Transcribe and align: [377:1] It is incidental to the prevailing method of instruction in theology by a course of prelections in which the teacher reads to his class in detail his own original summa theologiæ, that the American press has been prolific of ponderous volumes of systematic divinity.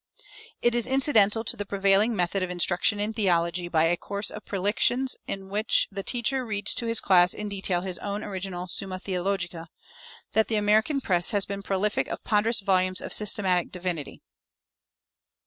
[377:1] 0.17 0.25
It 0.63 0.73
is 0.73 0.87
incidental 0.87 1.43
to 1.43 1.55
the 1.55 1.63
prevailing 1.67 2.15
method 2.15 2.41
of 2.41 2.49
instruction 2.49 2.99
in 2.99 3.13
theology 3.13 3.67
by 3.67 3.83
a 3.83 3.95
course 3.95 4.31
of 4.31 4.43
prelections 4.45 5.15
in 5.27 5.47
which 5.47 5.87
the 5.91 6.01
teacher 6.01 6.43
reads 6.43 6.73
to 6.73 6.87
his 6.87 6.99
class 6.99 7.35
in 7.35 7.47
detail 7.49 7.81
his 7.81 7.99
own 7.99 8.23
original 8.23 8.67
summa 8.67 8.95
theologiæ, 8.97 9.67
that 10.33 10.47
the 10.47 10.55
American 10.55 11.01
press 11.01 11.29
has 11.29 11.45
been 11.45 11.61
prolific 11.61 12.07
of 12.07 12.23
ponderous 12.23 12.61
volumes 12.61 12.99
of 12.99 13.13
systematic 13.13 13.71
divinity. 13.71 14.23